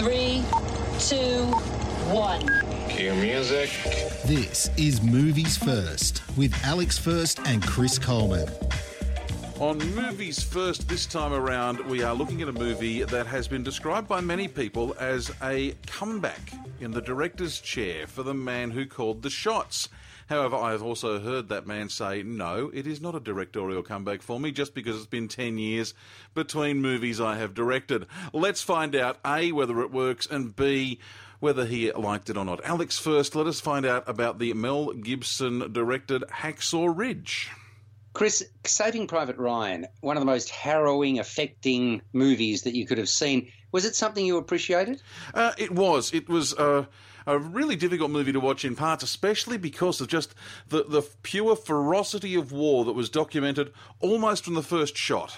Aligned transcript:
Five, 0.00 0.44
four, 0.46 0.70
three, 0.98 1.18
two, 1.18 1.44
one. 2.10 2.88
Cue 2.88 3.14
music. 3.14 3.70
This 4.24 4.70
is 4.78 5.02
Movies 5.02 5.58
First 5.58 6.22
with 6.38 6.54
Alex 6.64 6.96
First 6.96 7.40
and 7.40 7.62
Chris 7.62 7.98
Coleman. 7.98 8.48
On 9.58 9.76
Movies 9.94 10.42
First 10.42 10.88
this 10.88 11.04
time 11.04 11.34
around, 11.34 11.80
we 11.80 12.02
are 12.02 12.14
looking 12.14 12.40
at 12.40 12.48
a 12.48 12.52
movie 12.52 13.02
that 13.04 13.26
has 13.26 13.46
been 13.46 13.62
described 13.62 14.08
by 14.08 14.22
many 14.22 14.48
people 14.48 14.96
as 14.98 15.30
a 15.42 15.74
comeback 15.86 16.52
in 16.80 16.92
the 16.92 17.02
director's 17.02 17.60
chair 17.60 18.06
for 18.06 18.22
the 18.22 18.34
man 18.34 18.70
who 18.70 18.86
called 18.86 19.20
the 19.20 19.30
shots. 19.30 19.90
However, 20.30 20.54
I 20.54 20.70
have 20.70 20.82
also 20.84 21.18
heard 21.18 21.48
that 21.48 21.66
man 21.66 21.88
say, 21.88 22.22
no, 22.22 22.70
it 22.72 22.86
is 22.86 23.00
not 23.00 23.16
a 23.16 23.20
directorial 23.20 23.82
comeback 23.82 24.22
for 24.22 24.38
me 24.38 24.52
just 24.52 24.74
because 24.74 24.96
it's 24.96 25.06
been 25.06 25.26
10 25.26 25.58
years 25.58 25.92
between 26.34 26.80
movies 26.80 27.20
I 27.20 27.36
have 27.36 27.52
directed. 27.52 28.06
Let's 28.32 28.62
find 28.62 28.94
out 28.94 29.18
A, 29.26 29.50
whether 29.50 29.80
it 29.80 29.90
works, 29.90 30.28
and 30.28 30.54
B, 30.54 31.00
whether 31.40 31.66
he 31.66 31.90
liked 31.90 32.30
it 32.30 32.36
or 32.36 32.44
not. 32.44 32.64
Alex, 32.64 32.96
first, 32.96 33.34
let 33.34 33.48
us 33.48 33.58
find 33.58 33.84
out 33.84 34.08
about 34.08 34.38
the 34.38 34.52
Mel 34.52 34.92
Gibson 34.92 35.72
directed 35.72 36.22
Hacksaw 36.30 36.96
Ridge. 36.96 37.50
Chris, 38.12 38.44
Saving 38.64 39.08
Private 39.08 39.36
Ryan, 39.36 39.88
one 40.00 40.16
of 40.16 40.20
the 40.20 40.26
most 40.26 40.48
harrowing, 40.48 41.18
affecting 41.18 42.02
movies 42.12 42.62
that 42.62 42.76
you 42.76 42.86
could 42.86 42.98
have 42.98 43.08
seen. 43.08 43.50
Was 43.72 43.84
it 43.84 43.96
something 43.96 44.24
you 44.24 44.36
appreciated? 44.36 45.02
Uh, 45.34 45.54
it 45.58 45.72
was. 45.72 46.14
It 46.14 46.28
was. 46.28 46.54
Uh, 46.54 46.86
a 47.30 47.38
really 47.38 47.76
difficult 47.76 48.10
movie 48.10 48.32
to 48.32 48.40
watch 48.40 48.64
in 48.64 48.74
parts, 48.74 49.02
especially 49.02 49.56
because 49.56 50.00
of 50.00 50.08
just 50.08 50.34
the, 50.68 50.84
the 50.84 51.02
pure 51.22 51.56
ferocity 51.56 52.34
of 52.34 52.52
war 52.52 52.84
that 52.84 52.92
was 52.92 53.08
documented 53.08 53.72
almost 54.00 54.44
from 54.44 54.54
the 54.54 54.62
first 54.62 54.96
shot. 54.96 55.36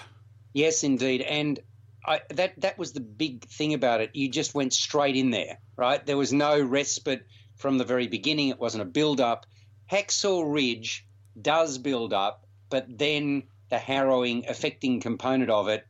Yes, 0.53 0.83
indeed. 0.83 1.21
And 1.21 1.59
I, 2.05 2.21
that 2.31 2.59
that 2.61 2.77
was 2.77 2.93
the 2.93 2.99
big 2.99 3.45
thing 3.45 3.73
about 3.73 4.01
it. 4.01 4.11
You 4.13 4.29
just 4.29 4.53
went 4.53 4.73
straight 4.73 5.15
in 5.15 5.29
there, 5.29 5.59
right? 5.77 6.05
There 6.05 6.17
was 6.17 6.33
no 6.33 6.59
respite 6.59 7.25
from 7.55 7.77
the 7.77 7.85
very 7.85 8.07
beginning. 8.07 8.49
It 8.49 8.59
wasn't 8.59 8.81
a 8.83 8.85
build 8.85 9.21
up. 9.21 9.45
Hacksaw 9.91 10.51
Ridge 10.51 11.05
does 11.39 11.77
build 11.77 12.13
up, 12.13 12.45
but 12.69 12.85
then 12.89 13.43
the 13.69 13.77
harrowing, 13.77 14.45
affecting 14.47 14.99
component 14.99 15.49
of 15.49 15.67
it 15.67 15.85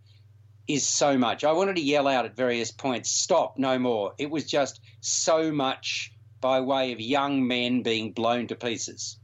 is 0.67 0.87
so 0.87 1.17
much. 1.17 1.43
I 1.43 1.51
wanted 1.51 1.75
to 1.75 1.81
yell 1.81 2.07
out 2.07 2.25
at 2.25 2.35
various 2.35 2.71
points, 2.71 3.11
stop, 3.11 3.57
no 3.57 3.77
more. 3.77 4.13
It 4.17 4.29
was 4.29 4.45
just 4.45 4.79
so 5.01 5.51
much 5.51 6.13
by 6.39 6.61
way 6.61 6.91
of 6.91 7.01
young 7.01 7.45
men 7.47 7.83
being 7.83 8.13
blown 8.13 8.47
to 8.47 8.55
pieces. 8.55 9.17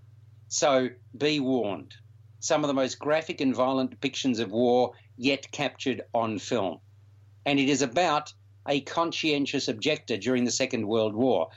So 0.49 0.89
be 1.17 1.39
warned. 1.39 1.95
Some 2.39 2.63
of 2.63 2.67
the 2.67 2.73
most 2.73 2.99
graphic 2.99 3.41
and 3.41 3.55
violent 3.55 3.97
depictions 3.97 4.39
of 4.39 4.51
war 4.51 4.93
yet 5.17 5.51
captured 5.51 6.01
on 6.13 6.39
film. 6.39 6.79
And 7.45 7.59
it 7.59 7.69
is 7.69 7.81
about 7.81 8.33
a 8.67 8.81
conscientious 8.81 9.67
objector 9.67 10.17
during 10.17 10.43
the 10.43 10.51
Second 10.51 10.87
World 10.87 11.15
War. 11.15 11.49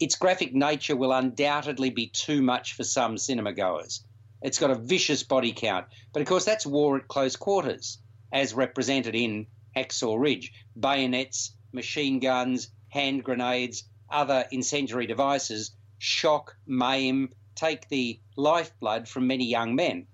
Its 0.00 0.16
graphic 0.16 0.54
nature 0.54 0.96
will 0.96 1.12
undoubtedly 1.12 1.90
be 1.90 2.08
too 2.08 2.42
much 2.42 2.74
for 2.74 2.84
some 2.84 3.18
cinema 3.18 3.52
goers. 3.52 4.04
It's 4.40 4.58
got 4.58 4.70
a 4.70 4.74
vicious 4.74 5.22
body 5.22 5.52
count, 5.52 5.86
but 6.12 6.22
of 6.22 6.28
course 6.28 6.44
that's 6.44 6.66
war 6.66 6.96
at 6.96 7.08
close 7.08 7.36
quarters 7.36 7.98
as 8.32 8.54
represented 8.54 9.14
in 9.14 9.46
Hacksaw 9.76 10.20
Ridge 10.20 10.52
bayonets, 10.78 11.54
machine 11.72 12.20
guns, 12.20 12.70
hand 12.88 13.24
grenades, 13.24 13.84
other 14.10 14.46
incendiary 14.50 15.06
devices 15.06 15.76
shock, 15.98 16.56
maim, 16.66 17.28
take 17.54 17.88
the 17.88 18.20
lifeblood 18.36 19.08
from 19.08 19.26
many 19.26 19.44
young 19.44 19.74
men. 19.74 20.06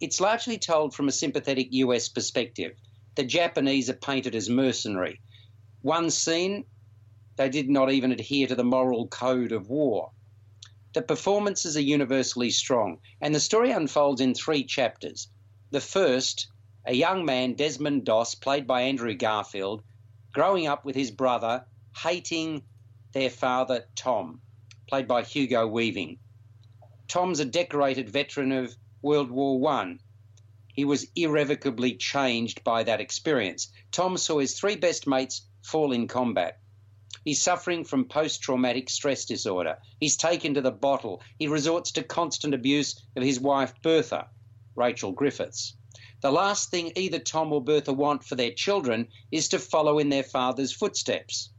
It's 0.00 0.20
largely 0.20 0.58
told 0.58 0.94
from 0.94 1.08
a 1.08 1.12
sympathetic 1.12 1.68
US 1.70 2.08
perspective. 2.08 2.72
The 3.14 3.24
Japanese 3.24 3.88
are 3.88 3.94
painted 3.94 4.34
as 4.34 4.50
mercenary. 4.50 5.20
One 5.82 6.10
scene, 6.10 6.64
they 7.36 7.48
did 7.48 7.68
not 7.68 7.92
even 7.92 8.12
adhere 8.12 8.48
to 8.48 8.54
the 8.54 8.64
moral 8.64 9.06
code 9.08 9.52
of 9.52 9.68
war. 9.68 10.10
The 10.92 11.02
performances 11.02 11.76
are 11.76 11.80
universally 11.80 12.50
strong, 12.50 12.98
and 13.20 13.34
the 13.34 13.40
story 13.40 13.70
unfolds 13.70 14.20
in 14.20 14.34
three 14.34 14.64
chapters. 14.64 15.28
The 15.70 15.80
first 15.80 16.48
a 16.88 16.94
young 16.94 17.26
man, 17.26 17.52
Desmond 17.52 18.06
Doss, 18.06 18.34
played 18.34 18.66
by 18.66 18.80
Andrew 18.80 19.12
Garfield, 19.12 19.82
growing 20.32 20.66
up 20.66 20.86
with 20.86 20.96
his 20.96 21.10
brother, 21.10 21.66
hating 21.94 22.62
their 23.12 23.28
father, 23.28 23.84
Tom, 23.94 24.40
played 24.88 25.06
by 25.06 25.20
Hugo 25.20 25.66
Weaving. 25.66 26.18
Tom's 27.06 27.40
a 27.40 27.44
decorated 27.44 28.08
veteran 28.08 28.52
of 28.52 28.74
World 29.02 29.30
War 29.30 29.60
One. 29.60 30.00
He 30.68 30.86
was 30.86 31.06
irrevocably 31.14 31.94
changed 31.94 32.64
by 32.64 32.84
that 32.84 33.02
experience. 33.02 33.70
Tom 33.92 34.16
saw 34.16 34.38
his 34.38 34.58
three 34.58 34.76
best 34.76 35.06
mates 35.06 35.46
fall 35.62 35.92
in 35.92 36.08
combat. 36.08 36.58
He's 37.22 37.42
suffering 37.42 37.84
from 37.84 38.08
post 38.08 38.40
traumatic 38.40 38.88
stress 38.88 39.26
disorder. 39.26 39.76
He's 40.00 40.16
taken 40.16 40.54
to 40.54 40.62
the 40.62 40.70
bottle. 40.70 41.20
He 41.38 41.48
resorts 41.48 41.92
to 41.92 42.02
constant 42.02 42.54
abuse 42.54 42.98
of 43.14 43.22
his 43.22 43.38
wife, 43.38 43.74
Bertha, 43.82 44.28
Rachel 44.74 45.12
Griffiths. 45.12 45.74
The 46.20 46.32
last 46.32 46.70
thing 46.70 46.92
either 46.96 47.20
Tom 47.20 47.52
or 47.52 47.62
Bertha 47.62 47.92
want 47.92 48.24
for 48.24 48.34
their 48.34 48.50
children 48.50 49.08
is 49.30 49.48
to 49.48 49.58
follow 49.58 50.00
in 50.00 50.08
their 50.08 50.24
father's 50.24 50.72
footsteps. 50.72 51.50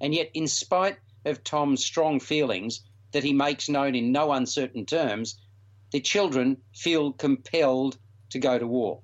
And 0.00 0.14
yet, 0.14 0.30
in 0.34 0.48
spite 0.48 0.98
of 1.24 1.42
Tom's 1.42 1.84
strong 1.84 2.20
feelings 2.20 2.82
that 3.12 3.24
he 3.24 3.32
makes 3.32 3.68
known 3.68 3.94
in 3.94 4.12
no 4.12 4.32
uncertain 4.32 4.84
terms, 4.84 5.40
the 5.92 6.00
children 6.00 6.58
feel 6.74 7.12
compelled 7.12 7.96
to 8.30 8.38
go 8.38 8.58
to 8.58 8.66
war. 8.66 9.02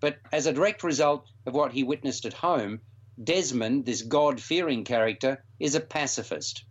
But 0.00 0.18
as 0.32 0.46
a 0.46 0.52
direct 0.52 0.82
result 0.82 1.28
of 1.46 1.54
what 1.54 1.72
he 1.72 1.82
witnessed 1.82 2.24
at 2.24 2.32
home, 2.32 2.80
Desmond, 3.22 3.84
this 3.84 4.02
God 4.02 4.40
fearing 4.40 4.84
character, 4.84 5.44
is 5.60 5.74
a 5.74 5.80
pacifist. 5.80 6.64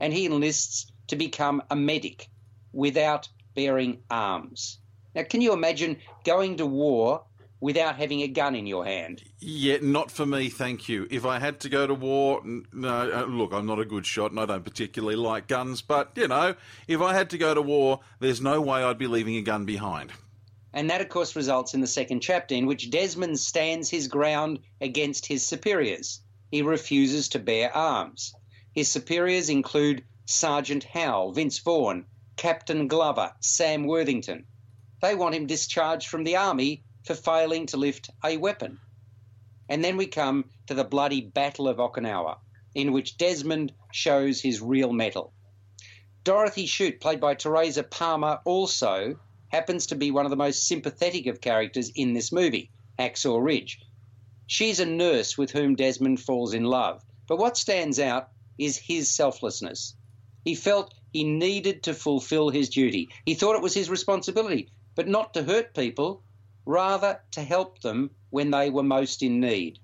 And 0.00 0.12
he 0.12 0.26
enlists 0.26 0.90
to 1.08 1.16
become 1.16 1.62
a 1.70 1.76
medic 1.76 2.28
without 2.72 3.28
bearing 3.54 4.02
arms. 4.10 4.80
Now, 5.16 5.22
can 5.22 5.40
you 5.40 5.54
imagine 5.54 5.96
going 6.24 6.58
to 6.58 6.66
war 6.66 7.24
without 7.58 7.96
having 7.96 8.20
a 8.20 8.28
gun 8.28 8.54
in 8.54 8.66
your 8.66 8.84
hand? 8.84 9.22
Yeah, 9.40 9.78
not 9.80 10.10
for 10.10 10.26
me, 10.26 10.50
thank 10.50 10.90
you. 10.90 11.08
If 11.10 11.24
I 11.24 11.38
had 11.38 11.58
to 11.60 11.70
go 11.70 11.86
to 11.86 11.94
war, 11.94 12.42
no, 12.44 13.10
uh, 13.10 13.24
look, 13.24 13.54
I'm 13.54 13.64
not 13.64 13.80
a 13.80 13.86
good 13.86 14.04
shot 14.04 14.30
and 14.30 14.38
I 14.38 14.44
don't 14.44 14.62
particularly 14.62 15.16
like 15.16 15.48
guns, 15.48 15.80
but, 15.80 16.12
you 16.16 16.28
know, 16.28 16.54
if 16.86 17.00
I 17.00 17.14
had 17.14 17.30
to 17.30 17.38
go 17.38 17.54
to 17.54 17.62
war, 17.62 18.00
there's 18.20 18.42
no 18.42 18.60
way 18.60 18.84
I'd 18.84 18.98
be 18.98 19.06
leaving 19.06 19.36
a 19.36 19.40
gun 19.40 19.64
behind. 19.64 20.12
And 20.74 20.90
that, 20.90 21.00
of 21.00 21.08
course, 21.08 21.34
results 21.34 21.72
in 21.72 21.80
the 21.80 21.86
second 21.86 22.20
chapter, 22.20 22.54
in 22.54 22.66
which 22.66 22.90
Desmond 22.90 23.40
stands 23.40 23.88
his 23.88 24.08
ground 24.08 24.58
against 24.82 25.24
his 25.24 25.46
superiors. 25.46 26.20
He 26.50 26.60
refuses 26.60 27.30
to 27.30 27.38
bear 27.38 27.74
arms. 27.74 28.34
His 28.74 28.88
superiors 28.88 29.48
include 29.48 30.04
Sergeant 30.26 30.84
Howell, 30.84 31.32
Vince 31.32 31.58
Vaughn, 31.60 32.04
Captain 32.36 32.86
Glover, 32.86 33.32
Sam 33.40 33.86
Worthington. 33.86 34.44
They 35.02 35.14
want 35.14 35.34
him 35.34 35.46
discharged 35.46 36.08
from 36.08 36.24
the 36.24 36.36
army 36.36 36.82
for 37.04 37.14
failing 37.14 37.66
to 37.66 37.76
lift 37.76 38.10
a 38.24 38.38
weapon. 38.38 38.78
And 39.68 39.84
then 39.84 39.98
we 39.98 40.06
come 40.06 40.50
to 40.68 40.74
the 40.74 40.84
bloody 40.84 41.20
Battle 41.20 41.68
of 41.68 41.76
Okinawa, 41.76 42.38
in 42.74 42.92
which 42.92 43.18
Desmond 43.18 43.74
shows 43.92 44.40
his 44.40 44.62
real 44.62 44.92
mettle. 44.92 45.34
Dorothy 46.24 46.64
Shute, 46.64 46.98
played 46.98 47.20
by 47.20 47.34
Teresa 47.34 47.82
Palmer, 47.82 48.40
also 48.46 49.20
happens 49.48 49.86
to 49.88 49.96
be 49.96 50.10
one 50.10 50.24
of 50.24 50.30
the 50.30 50.36
most 50.36 50.66
sympathetic 50.66 51.26
of 51.26 51.42
characters 51.42 51.90
in 51.94 52.14
this 52.14 52.32
movie, 52.32 52.72
Hacksaw 52.98 53.38
Ridge. 53.44 53.78
She's 54.46 54.80
a 54.80 54.86
nurse 54.86 55.36
with 55.36 55.50
whom 55.50 55.76
Desmond 55.76 56.20
falls 56.20 56.54
in 56.54 56.64
love, 56.64 57.04
but 57.28 57.36
what 57.36 57.58
stands 57.58 58.00
out 58.00 58.30
is 58.58 58.78
his 58.78 59.14
selflessness. 59.14 59.94
He 60.42 60.54
felt 60.54 60.94
he 61.12 61.22
needed 61.22 61.82
to 61.82 61.94
fulfill 61.94 62.48
his 62.48 62.70
duty. 62.70 63.10
He 63.26 63.34
thought 63.34 63.56
it 63.56 63.62
was 63.62 63.74
his 63.74 63.90
responsibility 63.90 64.70
but 64.96 65.06
not 65.06 65.34
to 65.34 65.44
hurt 65.44 65.74
people, 65.74 66.24
rather 66.64 67.20
to 67.30 67.42
help 67.42 67.80
them 67.82 68.10
when 68.30 68.50
they 68.50 68.70
were 68.70 68.82
most 68.82 69.22
in 69.22 69.38
need. 69.38 69.78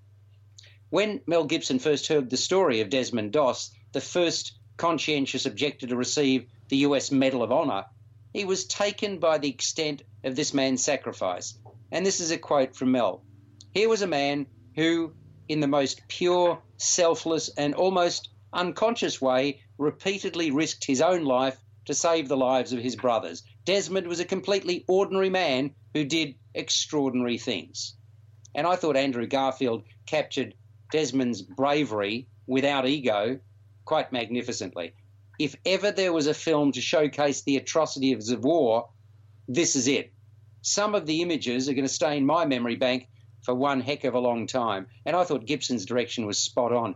When 0.91 1.21
Mel 1.27 1.45
Gibson 1.45 1.79
first 1.79 2.09
heard 2.09 2.29
the 2.29 2.37
story 2.37 2.81
of 2.81 2.91
Desmond 2.91 3.33
Doss, 3.33 3.71
the 3.93 4.01
first 4.01 4.59
conscientious 4.77 5.47
objector 5.47 5.87
to 5.87 5.97
receive 5.97 6.47
the 6.69 6.79
US 6.79 7.13
Medal 7.13 7.43
of 7.43 7.53
Honor, 7.53 7.85
he 8.33 8.45
was 8.45 8.65
taken 8.65 9.19
by 9.19 9.39
the 9.39 9.51
extent 9.51 10.03
of 10.25 10.35
this 10.35 10.55
man's 10.55 10.83
sacrifice. 10.83 11.59
And 11.91 12.05
this 12.05 12.21
is 12.21 12.31
a 12.31 12.39
quote 12.39 12.75
from 12.75 12.93
Mel 12.93 13.23
Here 13.73 13.89
was 13.89 14.03
a 14.03 14.07
man 14.07 14.47
who, 14.75 15.15
in 15.49 15.61
the 15.61 15.67
most 15.67 16.01
pure, 16.09 16.63
selfless, 16.79 17.51
and 17.51 17.75
almost 17.75 18.31
unconscious 18.53 19.21
way, 19.21 19.61
repeatedly 19.77 20.51
risked 20.51 20.85
his 20.85 21.03
own 21.03 21.25
life 21.25 21.59
to 21.85 21.95
save 21.95 22.29
the 22.29 22.37
lives 22.37 22.73
of 22.73 22.79
his 22.79 22.97
brothers. 22.97 23.43
Desmond 23.65 24.07
was 24.09 24.21
a 24.21 24.25
completely 24.25 24.85
ordinary 24.89 25.31
man 25.31 25.75
who 25.95 26.05
did 26.05 26.35
extraordinary 26.55 27.39
things. 27.39 27.95
And 28.55 28.67
I 28.67 28.77
thought 28.77 28.97
Andrew 28.97 29.27
Garfield 29.27 29.85
captured 30.07 30.55
Desmond's 30.91 31.43
bravery 31.43 32.27
without 32.47 32.87
ego 32.87 33.39
quite 33.85 34.13
magnificently. 34.13 34.93
If 35.39 35.57
ever 35.65 35.91
there 35.91 36.13
was 36.13 36.27
a 36.27 36.35
film 36.35 36.73
to 36.73 36.81
showcase 36.81 37.43
the 37.43 37.57
atrocities 37.57 38.31
of 38.31 38.45
war, 38.45 38.89
this 39.49 39.77
is 39.77 39.89
it. 39.89 40.13
Some 40.61 40.95
of 40.95 41.07
the 41.07 41.23
images 41.23 41.69
are 41.69 41.75
going 41.75 41.87
to 41.87 41.93
stay 41.93 42.17
in 42.17 42.27
my 42.27 42.45
memory 42.45 42.77
bank 42.77 43.09
for 43.43 43.55
one 43.55 43.81
heck 43.81 44.05
of 44.05 44.15
a 44.15 44.21
long 44.21 44.47
time. 44.47 44.87
And 45.05 45.17
I 45.17 45.25
thought 45.25 45.47
Gibson's 45.47 45.87
direction 45.87 46.27
was 46.27 46.39
spot 46.39 46.73
on. 46.73 46.95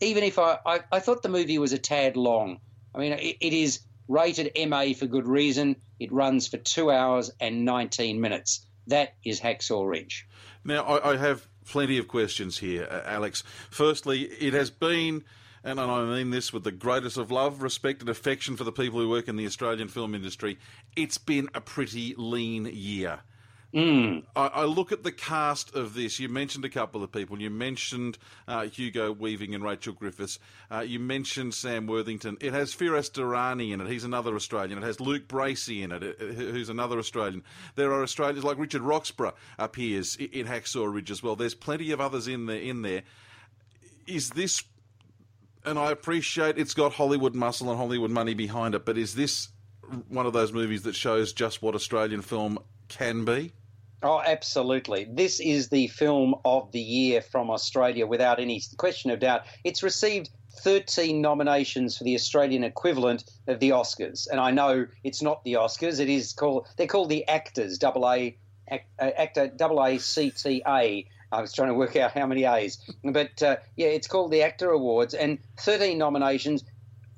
Even 0.00 0.24
if 0.24 0.38
I, 0.38 0.58
I, 0.66 0.80
I 0.92 1.00
thought 1.00 1.22
the 1.22 1.28
movie 1.28 1.58
was 1.58 1.72
a 1.72 1.78
tad 1.78 2.16
long. 2.16 2.60
I 2.94 2.98
mean, 2.98 3.12
it, 3.12 3.36
it 3.40 3.52
is 3.52 3.80
rated 4.08 4.52
MA 4.68 4.92
for 4.92 5.06
good 5.06 5.26
reason. 5.26 5.76
It 5.98 6.12
runs 6.12 6.48
for 6.48 6.58
two 6.58 6.90
hours 6.90 7.30
and 7.40 7.64
19 7.64 8.20
minutes. 8.20 8.66
That 8.86 9.14
is 9.24 9.40
Hacksaw 9.40 9.88
Ridge. 9.88 10.26
Now, 10.64 10.82
I, 10.82 11.12
I 11.12 11.16
have 11.16 11.46
plenty 11.64 11.98
of 11.98 12.08
questions 12.08 12.58
here, 12.58 12.86
uh, 12.90 13.02
Alex. 13.04 13.42
Firstly, 13.70 14.22
it 14.22 14.52
has 14.52 14.70
been, 14.70 15.24
and 15.64 15.80
I 15.80 16.04
mean 16.04 16.30
this 16.30 16.52
with 16.52 16.64
the 16.64 16.72
greatest 16.72 17.16
of 17.16 17.30
love, 17.30 17.62
respect, 17.62 18.00
and 18.00 18.08
affection 18.08 18.56
for 18.56 18.64
the 18.64 18.72
people 18.72 19.00
who 19.00 19.08
work 19.08 19.28
in 19.28 19.36
the 19.36 19.46
Australian 19.46 19.88
film 19.88 20.14
industry, 20.14 20.58
it's 20.94 21.18
been 21.18 21.48
a 21.54 21.60
pretty 21.60 22.14
lean 22.16 22.66
year. 22.66 23.20
Mm. 23.74 24.24
I, 24.34 24.46
I, 24.46 24.64
look 24.64 24.92
at 24.92 25.02
the 25.02 25.12
cast 25.12 25.74
of 25.74 25.94
this. 25.94 26.20
You 26.20 26.28
mentioned 26.28 26.64
a 26.64 26.68
couple 26.68 27.02
of 27.02 27.10
people. 27.10 27.40
You 27.40 27.50
mentioned 27.50 28.16
uh, 28.46 28.66
Hugo 28.66 29.12
Weaving 29.12 29.54
and 29.54 29.64
Rachel 29.64 29.92
Griffiths. 29.92 30.38
Uh, 30.70 30.80
you 30.80 30.98
mentioned 30.98 31.52
Sam 31.52 31.86
Worthington. 31.86 32.38
It 32.40 32.52
has 32.52 32.74
Firass 32.74 33.10
Dirani 33.10 33.72
in 33.72 33.80
it. 33.80 33.88
He's 33.88 34.04
another 34.04 34.34
Australian. 34.36 34.78
It 34.78 34.84
has 34.84 35.00
Luke 35.00 35.26
Bracey 35.26 35.82
in 35.82 35.92
it, 35.92 36.02
who's 36.18 36.68
another 36.68 36.98
Australian. 36.98 37.42
There 37.74 37.92
are 37.92 38.02
Australians 38.02 38.44
like 38.44 38.56
Richard 38.56 38.82
Roxburgh 38.82 39.34
appears 39.58 40.16
in 40.16 40.46
Hacksaw 40.46 40.92
Ridge 40.92 41.10
as 41.10 41.22
well. 41.22 41.36
There's 41.36 41.54
plenty 41.54 41.90
of 41.90 42.00
others 42.00 42.28
in 42.28 42.46
there. 42.46 42.60
In 42.60 42.82
there, 42.82 43.02
is 44.06 44.30
this? 44.30 44.62
And 45.64 45.78
I 45.78 45.90
appreciate 45.90 46.56
it's 46.56 46.74
got 46.74 46.92
Hollywood 46.92 47.34
muscle 47.34 47.68
and 47.68 47.76
Hollywood 47.76 48.12
money 48.12 48.34
behind 48.34 48.76
it, 48.76 48.86
but 48.86 48.96
is 48.96 49.16
this 49.16 49.48
one 50.08 50.24
of 50.24 50.32
those 50.32 50.52
movies 50.52 50.82
that 50.82 50.94
shows 50.94 51.32
just 51.32 51.62
what 51.62 51.74
Australian 51.74 52.22
film 52.22 52.58
can 52.88 53.24
be? 53.24 53.52
Oh, 54.02 54.22
absolutely. 54.24 55.08
This 55.10 55.40
is 55.40 55.68
the 55.68 55.88
film 55.88 56.34
of 56.44 56.70
the 56.72 56.80
year 56.80 57.22
from 57.22 57.50
Australia 57.50 58.06
without 58.06 58.38
any 58.38 58.62
question 58.76 59.10
of 59.10 59.20
doubt. 59.20 59.42
It's 59.64 59.82
received 59.82 60.30
13 60.60 61.20
nominations 61.20 61.96
for 61.96 62.04
the 62.04 62.14
Australian 62.14 62.64
equivalent 62.64 63.24
of 63.46 63.60
the 63.60 63.70
Oscars. 63.70 64.28
And 64.30 64.40
I 64.40 64.50
know 64.50 64.86
it's 65.04 65.22
not 65.22 65.42
the 65.44 65.54
Oscars, 65.54 66.00
it 66.00 66.08
is 66.08 66.32
called, 66.32 66.68
they're 66.76 66.86
called 66.86 67.08
the 67.08 67.24
AACTAs, 67.28 67.78
double 67.78 68.08
A, 68.08 68.36
actor, 68.98 69.48
double 69.48 69.82
A 69.82 69.98
C 69.98 70.30
T 70.30 70.62
A. 70.66 71.06
I 71.32 71.40
was 71.40 71.52
trying 71.52 71.68
to 71.68 71.74
work 71.74 71.96
out 71.96 72.12
how 72.12 72.26
many 72.26 72.44
A's. 72.44 72.78
But 73.02 73.42
uh, 73.42 73.56
yeah, 73.76 73.88
it's 73.88 74.06
called 74.06 74.30
the 74.30 74.40
AACTA 74.40 74.72
Awards 74.72 75.14
and 75.14 75.38
13 75.58 75.98
nominations 75.98 76.62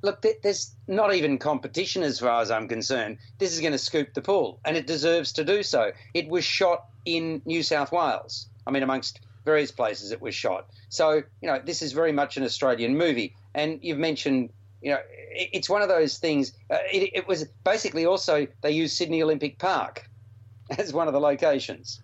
look, 0.03 0.25
there's 0.43 0.75
not 0.87 1.15
even 1.15 1.39
competition 1.39 2.03
as 2.03 2.21
far 2.21 2.41
as 2.41 2.51
I'm 2.51 2.69
concerned. 2.69 3.19
This 3.39 3.53
is 3.53 3.61
going 3.61 3.73
to 3.73 3.79
scoop 3.79 4.15
the 4.15 4.23
pool, 4.23 4.61
and 4.65 4.77
it 4.77 4.87
deserves 4.87 5.33
to 5.33 5.45
do 5.45 5.63
so. 5.63 5.93
It 6.15 6.29
was 6.29 6.45
shot 6.45 6.85
in 7.05 7.43
New 7.45 7.63
South 7.63 7.93
Wales. 7.93 8.49
I 8.67 8.71
mean, 8.71 8.83
amongst 8.83 9.21
various 9.45 9.71
places 9.71 10.13
it 10.13 10.21
was 10.21 10.35
shot. 10.35 10.69
So, 10.89 11.23
you 11.41 11.49
know, 11.49 11.61
this 11.65 11.83
is 11.83 11.93
very 11.93 12.13
much 12.13 12.37
an 12.37 12.45
Australian 12.45 12.97
movie. 12.97 13.35
And 13.55 13.79
you've 13.83 13.99
mentioned, 13.99 14.51
you 14.83 14.91
know, 14.91 14.99
it's 15.31 15.71
one 15.71 15.83
of 15.83 15.89
those 15.89 16.19
things. 16.19 16.53
Uh, 16.71 16.77
it, 16.93 17.11
it 17.15 17.29
was 17.29 17.47
basically 17.65 18.05
also, 18.05 18.47
they 18.61 18.73
used 18.73 18.97
Sydney 18.97 19.23
Olympic 19.23 19.59
Park 19.59 20.09
as 20.79 20.93
one 20.93 21.09
of 21.09 21.15
the 21.15 21.21
locations. 21.21 22.01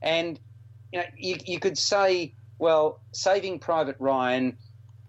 And, 0.00 0.40
you 0.92 1.00
know, 1.00 1.06
you, 1.16 1.36
you 1.44 1.60
could 1.60 1.76
say, 1.76 2.34
well, 2.58 3.00
Saving 3.12 3.58
Private 3.58 3.96
Ryan 3.98 4.56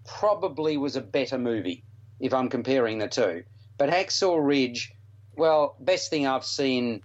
probably 0.04 0.76
was 0.76 0.96
a 0.96 1.00
better 1.00 1.38
movie 1.38 1.84
if 2.20 2.32
I'm 2.34 2.48
comparing 2.48 2.98
the 2.98 3.08
two. 3.08 3.44
But 3.76 3.90
Hacksaw 3.90 4.44
Ridge, 4.44 4.92
well, 5.36 5.76
best 5.80 6.10
thing 6.10 6.26
I've 6.26 6.44
seen 6.44 7.02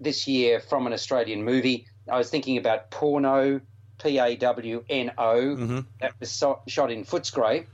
this 0.00 0.26
year 0.26 0.60
from 0.60 0.86
an 0.86 0.92
Australian 0.92 1.44
movie. 1.44 1.86
I 2.10 2.18
was 2.18 2.30
thinking 2.30 2.58
about 2.58 2.90
Pawno, 2.90 3.60
P 4.02 4.18
A 4.18 4.36
W 4.36 4.84
N 4.88 5.12
O. 5.16 5.36
Mm-hmm. 5.36 5.80
That 6.00 6.12
was 6.20 6.30
so, 6.30 6.60
shot 6.66 6.90
in 6.90 7.04
Footscray, 7.04 7.66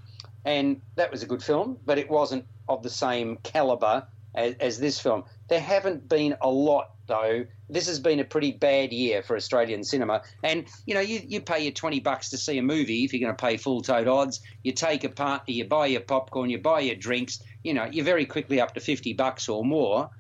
and 0.45 0.81
that 0.97 1.11
was 1.11 1.23
a 1.23 1.27
good 1.27 1.43
film, 1.43 1.79
but 1.85 1.99
it 1.99 2.09
wasn't 2.09 2.45
of 2.69 2.83
the 2.83 2.91
same 2.91 3.39
caliber 3.43 4.07
as, 4.35 4.55
as 4.61 4.79
this 4.79 5.01
film. 5.01 5.25
There 5.49 5.61
haven't 5.61 6.09
been 6.09 6.37
a 6.41 6.49
lot 6.49 6.91
though. 7.07 7.47
This 7.73 7.87
has 7.87 7.99
been 7.99 8.21
a 8.21 8.25
pretty 8.25 8.53
bad 8.53 8.93
year 8.93 9.23
for 9.23 9.35
Australian 9.35 9.83
cinema. 9.83 10.23
And, 10.43 10.67
you 10.87 10.95
know, 10.95 11.01
you, 11.01 11.21
you 11.27 11.41
pay 11.41 11.61
your 11.63 11.73
20 11.73 12.01
bucks 12.01 12.31
to 12.31 12.37
see 12.37 12.59
a 12.59 12.63
movie 12.63 13.05
if 13.05 13.13
you're 13.13 13.21
going 13.21 13.37
to 13.37 13.43
pay 13.43 13.57
full 13.57 13.81
tote 13.81 14.09
odds. 14.09 14.41
You 14.63 14.73
take 14.73 15.05
a 15.05 15.09
party, 15.09 15.55
you 15.55 15.65
buy 15.65 15.87
your 15.87 16.03
popcorn, 16.03 16.51
you 16.51 16.59
buy 16.59 16.81
your 16.81 16.97
drinks, 16.97 17.43
you 17.65 17.75
know, 17.75 17.87
you're 17.91 18.05
very 18.05 18.27
quickly 18.27 18.61
up 18.61 18.75
to 18.75 18.81
50 18.81 19.15
bucks 19.15 19.49
or 19.49 19.65
more. 19.65 20.11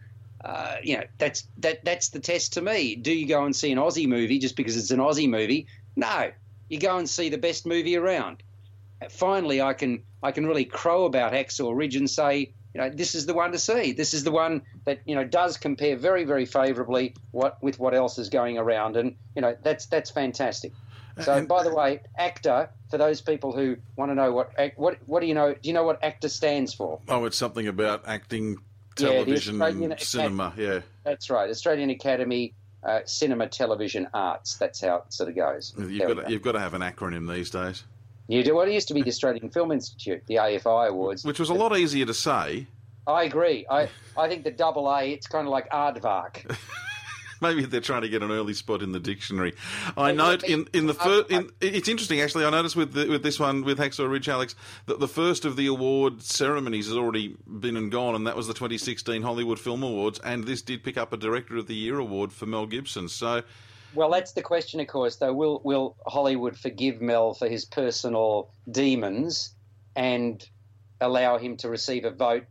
Uh, 0.44 0.76
you 0.82 0.96
know, 0.96 1.04
that's 1.18 1.46
that 1.58 1.84
that's 1.84 2.08
the 2.08 2.18
test 2.18 2.54
to 2.54 2.62
me. 2.62 2.96
Do 2.96 3.12
you 3.12 3.28
go 3.28 3.44
and 3.44 3.54
see 3.54 3.70
an 3.70 3.78
Aussie 3.78 4.08
movie 4.08 4.38
just 4.38 4.56
because 4.56 4.76
it's 4.76 4.90
an 4.90 4.98
Aussie 4.98 5.28
movie? 5.28 5.66
No. 5.94 6.32
You 6.68 6.80
go 6.80 6.96
and 6.96 7.08
see 7.08 7.28
the 7.28 7.38
best 7.38 7.66
movie 7.66 7.96
around. 7.96 8.42
Finally, 9.10 9.60
I 9.60 9.74
can 9.74 10.02
I 10.22 10.32
can 10.32 10.46
really 10.46 10.64
crow 10.64 11.04
about 11.04 11.32
Hacksaw 11.32 11.76
Ridge 11.76 11.96
and 11.96 12.08
say 12.08 12.54
you 12.74 12.80
know, 12.80 12.90
this 12.90 13.14
is 13.14 13.26
the 13.26 13.34
one 13.34 13.52
to 13.52 13.58
see. 13.58 13.92
This 13.92 14.14
is 14.14 14.24
the 14.24 14.30
one 14.30 14.62
that 14.84 15.00
you 15.04 15.14
know 15.14 15.24
does 15.24 15.56
compare 15.56 15.96
very, 15.96 16.24
very 16.24 16.46
favourably 16.46 17.14
what 17.30 17.62
with 17.62 17.78
what 17.78 17.94
else 17.94 18.18
is 18.18 18.28
going 18.28 18.58
around, 18.58 18.96
and 18.96 19.16
you 19.34 19.42
know 19.42 19.56
that's 19.62 19.86
that's 19.86 20.10
fantastic. 20.10 20.72
So, 21.20 21.34
and, 21.34 21.46
by 21.46 21.62
the 21.62 21.74
way, 21.74 22.00
AACTA 22.18 22.70
for 22.90 22.96
those 22.96 23.20
people 23.20 23.52
who 23.52 23.76
want 23.96 24.10
to 24.10 24.14
know 24.14 24.32
what 24.32 24.52
what 24.76 24.98
what 25.06 25.20
do 25.20 25.26
you 25.26 25.34
know? 25.34 25.52
Do 25.52 25.68
you 25.68 25.74
know 25.74 25.84
what 25.84 26.00
AACTA 26.02 26.30
stands 26.30 26.72
for? 26.72 27.00
Oh, 27.08 27.26
it's 27.26 27.36
something 27.36 27.68
about 27.68 28.04
acting, 28.06 28.56
television, 28.96 29.58
yeah, 29.58 29.96
cinema. 29.98 30.46
Academy, 30.46 30.66
yeah, 30.66 30.80
that's 31.04 31.28
right. 31.28 31.50
Australian 31.50 31.90
Academy 31.90 32.54
uh, 32.82 33.00
Cinema, 33.04 33.48
Television 33.48 34.08
Arts. 34.14 34.56
That's 34.56 34.80
how 34.80 34.96
it 34.96 35.12
sort 35.12 35.28
of 35.28 35.36
goes. 35.36 35.74
You've 35.78 36.08
got, 36.08 36.24
to, 36.24 36.32
you've 36.32 36.42
got 36.42 36.52
to 36.52 36.60
have 36.60 36.74
an 36.74 36.82
acronym 36.82 37.32
these 37.32 37.50
days. 37.50 37.84
You 38.28 38.42
do. 38.42 38.54
Well, 38.54 38.66
it 38.66 38.72
used 38.72 38.88
to 38.88 38.94
be 38.94 39.02
the 39.02 39.08
Australian 39.08 39.50
Film 39.50 39.72
Institute, 39.72 40.22
the 40.26 40.36
AFI 40.36 40.88
Awards, 40.88 41.24
which 41.24 41.38
was 41.38 41.50
a 41.50 41.54
lot 41.54 41.76
easier 41.76 42.06
to 42.06 42.14
say. 42.14 42.66
I 43.06 43.24
agree. 43.24 43.66
I 43.68 43.88
I 44.16 44.28
think 44.28 44.44
the 44.44 44.50
double 44.50 44.88
A, 44.88 45.10
it's 45.10 45.26
kind 45.26 45.46
of 45.46 45.50
like 45.50 45.68
aardvark. 45.70 46.56
Maybe 47.42 47.64
they're 47.64 47.80
trying 47.80 48.02
to 48.02 48.08
get 48.08 48.22
an 48.22 48.30
early 48.30 48.54
spot 48.54 48.82
in 48.82 48.92
the 48.92 49.00
dictionary. 49.00 49.54
I 49.96 50.12
note 50.12 50.44
in, 50.44 50.68
in 50.72 50.86
the 50.86 50.94
first. 50.94 51.28
In, 51.28 51.50
it's 51.60 51.88
interesting 51.88 52.20
actually. 52.20 52.44
I 52.44 52.50
noticed 52.50 52.76
with 52.76 52.92
the, 52.92 53.08
with 53.08 53.24
this 53.24 53.40
one 53.40 53.64
with 53.64 53.78
Hacksaw 53.78 54.08
Ridge, 54.08 54.28
Alex, 54.28 54.54
that 54.86 55.00
the 55.00 55.08
first 55.08 55.44
of 55.44 55.56
the 55.56 55.66
award 55.66 56.22
ceremonies 56.22 56.86
has 56.86 56.96
already 56.96 57.34
been 57.58 57.76
and 57.76 57.90
gone, 57.90 58.14
and 58.14 58.28
that 58.28 58.36
was 58.36 58.46
the 58.46 58.54
2016 58.54 59.22
Hollywood 59.22 59.58
Film 59.58 59.82
Awards, 59.82 60.20
and 60.20 60.44
this 60.44 60.62
did 60.62 60.84
pick 60.84 60.96
up 60.96 61.12
a 61.12 61.16
Director 61.16 61.56
of 61.56 61.66
the 61.66 61.74
Year 61.74 61.98
award 61.98 62.32
for 62.32 62.46
Mel 62.46 62.66
Gibson. 62.66 63.08
So 63.08 63.42
well, 63.94 64.10
that's 64.10 64.32
the 64.32 64.42
question, 64.42 64.80
of 64.80 64.86
course. 64.86 65.16
Though, 65.16 65.32
will 65.32 65.60
will 65.64 65.96
Hollywood 66.06 66.58
forgive 66.58 67.00
Mel 67.00 67.34
for 67.34 67.48
his 67.48 67.64
personal 67.64 68.50
demons 68.70 69.54
and 69.94 70.46
allow 71.00 71.38
him 71.38 71.56
to 71.58 71.68
receive 71.68 72.04
a 72.04 72.10
vote, 72.10 72.44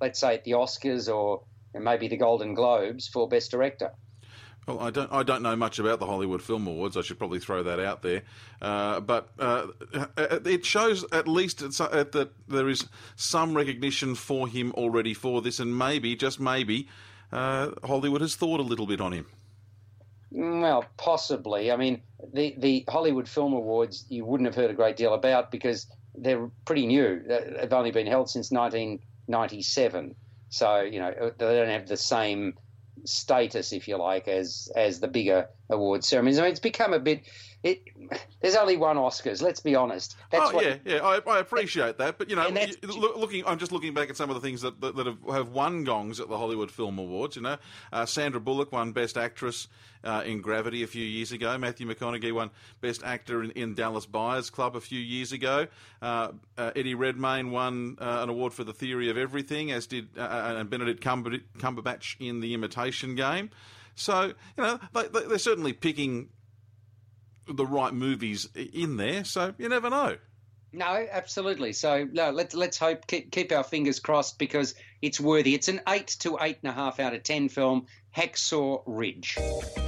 let's 0.00 0.20
say 0.20 0.34
at 0.34 0.44
the 0.44 0.52
Oscars 0.52 1.14
or 1.14 1.42
maybe 1.74 2.08
the 2.08 2.16
Golden 2.16 2.54
Globes 2.54 3.08
for 3.08 3.28
Best 3.28 3.50
Director? 3.50 3.92
Well, 4.68 4.80
I 4.80 4.90
don't. 4.90 5.10
I 5.10 5.22
don't 5.22 5.42
know 5.42 5.56
much 5.56 5.78
about 5.78 5.98
the 5.98 6.04
Hollywood 6.04 6.42
Film 6.42 6.66
Awards. 6.66 6.96
I 6.96 7.00
should 7.00 7.18
probably 7.18 7.40
throw 7.40 7.62
that 7.62 7.80
out 7.80 8.02
there. 8.02 8.22
Uh, 8.60 9.00
but 9.00 9.30
uh, 9.38 9.68
it 10.18 10.66
shows 10.66 11.06
at 11.10 11.26
least 11.26 11.60
that 11.60 12.30
there 12.48 12.68
is 12.68 12.86
some 13.16 13.54
recognition 13.54 14.14
for 14.14 14.46
him 14.46 14.72
already 14.72 15.14
for 15.14 15.40
this, 15.40 15.58
and 15.58 15.78
maybe, 15.78 16.14
just 16.16 16.38
maybe, 16.38 16.86
uh, 17.32 17.70
Hollywood 17.82 18.20
has 18.20 18.36
thought 18.36 18.60
a 18.60 18.62
little 18.62 18.86
bit 18.86 19.00
on 19.00 19.12
him. 19.12 19.26
Well, 20.30 20.84
possibly. 20.98 21.72
I 21.72 21.76
mean, 21.76 22.02
the 22.34 22.54
the 22.58 22.84
Hollywood 22.88 23.28
Film 23.28 23.54
Awards 23.54 24.04
you 24.08 24.24
wouldn't 24.24 24.46
have 24.46 24.54
heard 24.54 24.70
a 24.70 24.74
great 24.74 24.96
deal 24.96 25.14
about 25.14 25.50
because 25.50 25.86
they're 26.14 26.50
pretty 26.66 26.86
new. 26.86 27.22
They've 27.26 27.72
only 27.72 27.92
been 27.92 28.06
held 28.06 28.28
since 28.28 28.50
1997, 28.50 30.16
so 30.50 30.80
you 30.82 30.98
know 31.00 31.32
they 31.38 31.56
don't 31.56 31.68
have 31.70 31.88
the 31.88 31.96
same 31.96 32.54
status, 33.06 33.72
if 33.72 33.88
you 33.88 33.96
like, 33.96 34.28
as 34.28 34.68
as 34.76 35.00
the 35.00 35.08
bigger 35.08 35.48
award 35.70 36.04
ceremonies. 36.04 36.38
I 36.38 36.42
mean, 36.42 36.50
it's 36.50 36.60
become 36.60 36.92
a 36.92 36.98
bit. 36.98 37.22
It, 37.64 37.82
there's 38.40 38.54
only 38.54 38.76
one 38.76 38.96
Oscars. 38.96 39.42
Let's 39.42 39.58
be 39.58 39.74
honest. 39.74 40.16
That's 40.30 40.52
oh 40.54 40.60
yeah, 40.60 40.76
yeah. 40.84 40.98
I, 41.02 41.18
I 41.28 41.38
appreciate 41.40 41.98
that, 41.98 42.16
but 42.16 42.30
you 42.30 42.36
know, 42.36 42.48
looking, 43.16 43.44
I'm 43.46 43.58
just 43.58 43.72
looking 43.72 43.94
back 43.94 44.10
at 44.10 44.16
some 44.16 44.30
of 44.30 44.34
the 44.34 44.40
things 44.40 44.62
that 44.62 44.80
that, 44.80 44.94
that 44.94 45.06
have, 45.06 45.18
have 45.28 45.48
won 45.48 45.82
gongs 45.82 46.20
at 46.20 46.28
the 46.28 46.38
Hollywood 46.38 46.70
Film 46.70 46.98
Awards. 46.98 47.34
You 47.34 47.42
know, 47.42 47.56
uh, 47.92 48.06
Sandra 48.06 48.40
Bullock 48.40 48.70
won 48.70 48.92
Best 48.92 49.18
Actress 49.18 49.66
uh, 50.04 50.22
in 50.24 50.40
Gravity 50.40 50.84
a 50.84 50.86
few 50.86 51.04
years 51.04 51.32
ago. 51.32 51.58
Matthew 51.58 51.92
McConaughey 51.92 52.32
won 52.32 52.50
Best 52.80 53.02
Actor 53.02 53.42
in, 53.42 53.50
in 53.52 53.74
Dallas 53.74 54.06
Buyers 54.06 54.50
Club 54.50 54.76
a 54.76 54.80
few 54.80 55.00
years 55.00 55.32
ago. 55.32 55.66
Uh, 56.00 56.28
uh, 56.56 56.70
Eddie 56.76 56.94
Redmayne 56.94 57.50
won 57.50 57.96
uh, 58.00 58.20
an 58.22 58.28
award 58.28 58.52
for 58.52 58.62
The 58.62 58.72
Theory 58.72 59.10
of 59.10 59.18
Everything, 59.18 59.72
as 59.72 59.88
did 59.88 60.16
uh, 60.16 60.54
and 60.56 60.70
Benedict 60.70 61.00
Cumber- 61.00 61.40
Cumberbatch 61.58 62.16
in 62.20 62.38
The 62.38 62.54
Imitation 62.54 63.16
Game. 63.16 63.50
So 63.98 64.26
you 64.56 64.62
know 64.62 64.78
they, 64.94 65.08
they're 65.08 65.38
certainly 65.38 65.72
picking 65.72 66.30
the 67.46 67.66
right 67.66 67.92
movies 67.92 68.48
in 68.54 68.96
there. 68.96 69.24
So 69.24 69.54
you 69.58 69.68
never 69.68 69.90
know. 69.90 70.16
No, 70.72 71.06
absolutely. 71.10 71.72
So 71.72 72.06
no, 72.12 72.30
let's 72.30 72.54
let's 72.54 72.78
hope 72.78 73.06
keep, 73.06 73.30
keep 73.30 73.52
our 73.52 73.64
fingers 73.64 74.00
crossed 74.00 74.38
because 74.38 74.74
it's 75.00 75.18
worthy. 75.18 75.54
It's 75.54 75.68
an 75.68 75.80
eight 75.88 76.08
to 76.20 76.38
eight 76.40 76.58
and 76.62 76.70
a 76.70 76.74
half 76.74 77.00
out 77.00 77.14
of 77.14 77.22
ten 77.22 77.48
film. 77.48 77.86
Hacksaw 78.16 78.82
Ridge. 78.86 79.38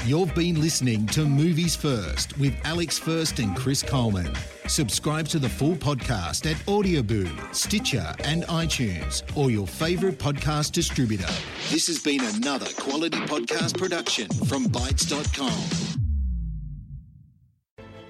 You've 0.04 0.34
been 0.34 0.60
listening 0.60 1.06
to 1.08 1.24
Movies 1.24 1.74
First 1.74 2.38
with 2.38 2.54
Alex 2.64 2.98
First 2.98 3.40
and 3.40 3.56
Chris 3.56 3.82
Coleman. 3.82 4.32
Subscribe 4.68 5.26
to 5.28 5.40
the 5.40 5.48
full 5.48 5.74
podcast 5.74 6.48
at 6.48 6.56
Audioboom, 6.66 7.52
Stitcher, 7.52 8.14
and 8.24 8.44
iTunes, 8.44 9.24
or 9.36 9.50
your 9.50 9.66
favourite 9.66 10.18
podcast 10.18 10.72
distributor. 10.72 11.32
This 11.70 11.88
has 11.88 11.98
been 11.98 12.20
another 12.36 12.68
quality 12.78 13.18
podcast 13.20 13.76
production 13.76 14.28
from 14.46 14.66
Bytes.com. 14.66 15.89